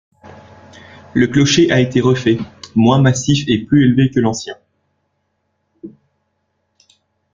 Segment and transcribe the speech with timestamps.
[1.13, 2.39] Le clocher a été refait,
[2.73, 4.55] moins massif et plus élevé que l’ancien.